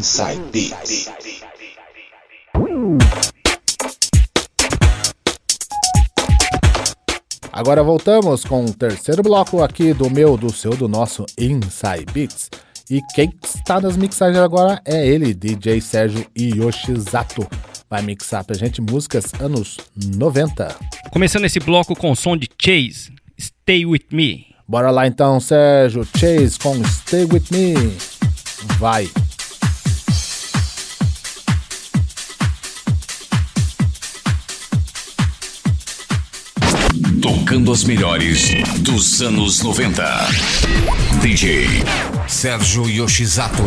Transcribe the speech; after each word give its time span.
Inside 0.00 0.40
Beats. 0.50 1.10
Agora 7.52 7.82
voltamos 7.82 8.42
com 8.42 8.64
o 8.64 8.72
terceiro 8.72 9.22
bloco 9.22 9.62
aqui 9.62 9.92
do 9.92 10.08
meu, 10.08 10.38
do 10.38 10.50
seu, 10.50 10.70
do 10.70 10.88
nosso 10.88 11.26
Inside 11.38 12.06
Beats. 12.14 12.48
E 12.88 13.02
quem 13.14 13.30
está 13.44 13.78
nas 13.78 13.98
mixagens 13.98 14.38
agora 14.38 14.80
é 14.86 15.06
ele, 15.06 15.34
DJ 15.34 15.82
Sérgio 15.82 16.24
Yoshizato. 16.34 17.46
Vai 17.90 18.00
mixar 18.00 18.42
pra 18.42 18.56
gente 18.56 18.80
músicas 18.80 19.26
anos 19.38 19.76
90. 20.16 20.76
Começando 21.10 21.44
esse 21.44 21.60
bloco 21.60 21.94
com 21.94 22.10
o 22.10 22.16
som 22.16 22.38
de 22.38 22.48
Chase, 22.58 23.12
Stay 23.38 23.84
With 23.84 24.06
Me. 24.10 24.46
Bora 24.66 24.90
lá 24.90 25.06
então, 25.06 25.38
Sérgio. 25.38 26.08
Chase 26.16 26.58
com 26.58 26.82
Stay 26.84 27.26
With 27.26 27.44
Me. 27.50 27.74
Vai. 28.78 29.06
Tocando 37.20 37.70
as 37.70 37.84
melhores 37.84 38.48
dos 38.78 39.20
anos 39.20 39.62
90. 39.62 40.02
DJ 41.20 41.66
Sérgio 42.26 42.88
Yoshizato. 42.88 43.62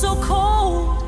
so 0.00 0.16
cold. 0.22 1.02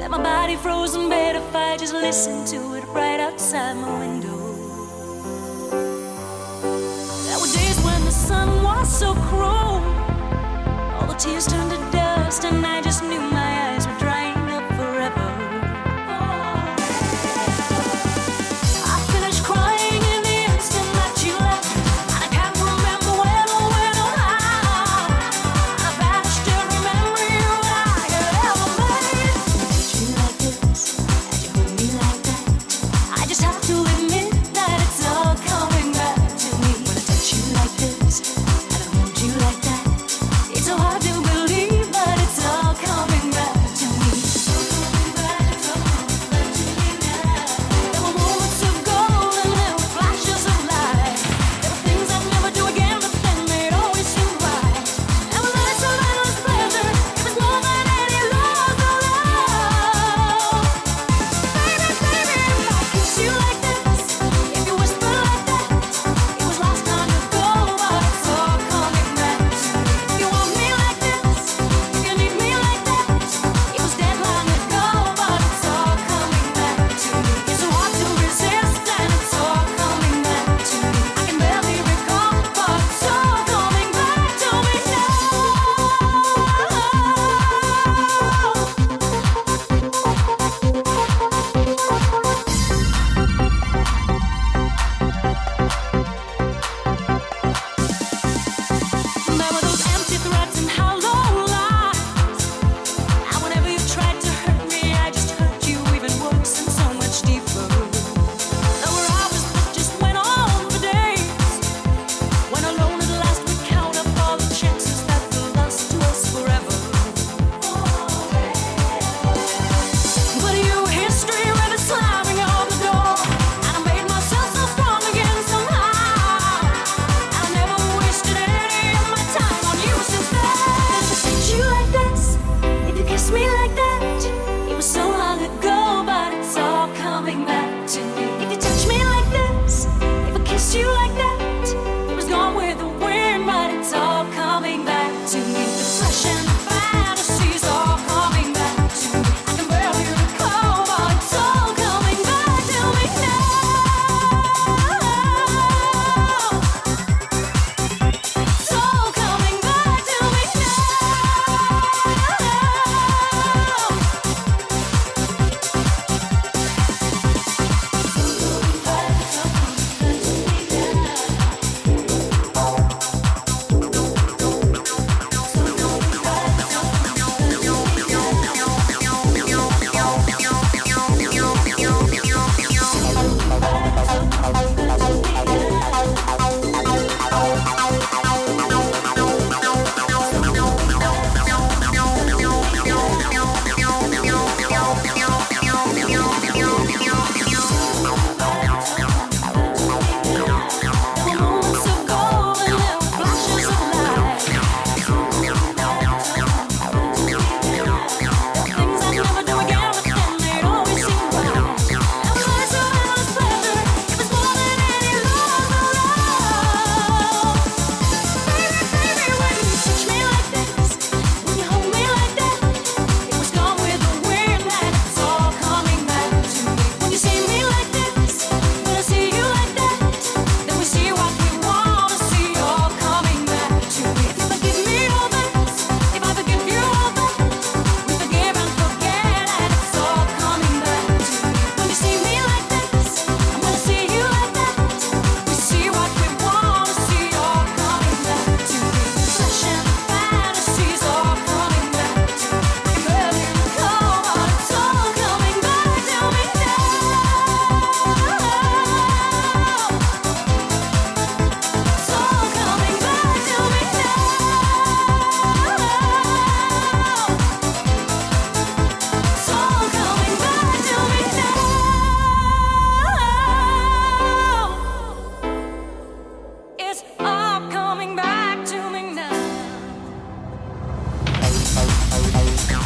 Let 0.00 0.10
my 0.10 0.20
body 0.20 0.56
frozen 0.56 1.08
bed 1.08 1.36
if 1.36 1.54
I 1.54 1.76
just 1.76 1.94
listen 1.94 2.44
to 2.46 2.74
it 2.74 2.84
right 2.88 3.20
outside 3.20 3.76
my 3.76 3.98
window. 4.00 4.36
There 7.26 7.38
were 7.38 7.52
days 7.60 7.78
when 7.86 8.04
the 8.04 8.10
sun 8.10 8.64
was 8.64 8.88
so 8.98 9.14
cruel. 9.14 9.78
All 10.96 11.06
the 11.06 11.14
tears 11.14 11.46
turned 11.46 11.70
to 11.70 11.78
dust, 11.92 12.44
and 12.44 12.66
I 12.66 12.82
just 12.82 12.93
just 33.34 33.42
have 33.42 33.60
to 33.62 33.93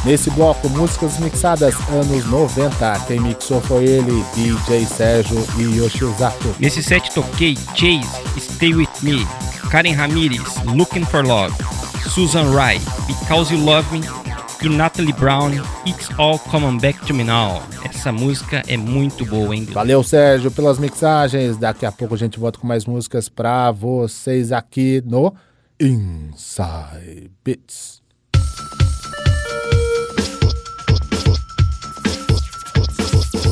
Nesse 0.09 0.31
bloco, 0.31 0.71
músicas 0.71 1.19
mixadas 1.19 1.75
anos 1.91 2.25
90. 2.25 3.01
Quem 3.07 3.21
mixou 3.21 3.61
foi 3.61 3.85
ele, 3.85 4.25
DJ 4.35 4.87
Sérgio 4.87 5.37
e 5.59 5.77
Yoshizato. 5.77 6.57
Nesse 6.59 6.83
set 6.83 7.13
toquei 7.13 7.55
Chase, 7.75 8.41
Stay 8.41 8.75
With 8.75 8.89
Me, 9.03 9.27
Karen 9.71 9.93
Ramirez, 9.93 10.65
Looking 10.65 11.05
For 11.05 11.27
Love, 11.27 11.55
Susan 12.09 12.45
Wright, 12.55 12.83
Because 13.07 13.55
You 13.55 13.63
Love 13.63 13.99
Me, 13.99 14.01
e 14.63 14.69
Natalie 14.71 15.13
Brown, 15.13 15.51
It's 15.85 16.09
All 16.17 16.39
Coming 16.39 16.79
Back 16.79 17.05
To 17.07 17.13
Me 17.13 17.23
Now. 17.23 17.63
Essa 17.85 18.11
música 18.11 18.63
é 18.67 18.79
muito 18.79 19.27
boa, 19.27 19.55
hein? 19.55 19.67
Valeu, 19.67 20.03
Sérgio, 20.03 20.51
pelas 20.51 20.79
mixagens. 20.79 21.59
Daqui 21.59 21.85
a 21.85 21.93
pouco 21.93 22.15
a 22.15 22.19
gente 22.19 22.41
volta 22.41 22.59
com 22.59 22.67
mais 22.67 22.87
músicas 22.87 23.29
pra 23.29 23.71
vocês 23.71 24.53
aqui 24.53 25.03
no 25.05 25.35
Inside 25.79 27.31
Bits. 27.45 28.08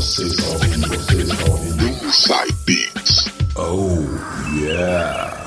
Vocês 0.06 0.38
Beats. 2.64 3.24
Oh, 3.56 4.06
yeah. 4.54 5.45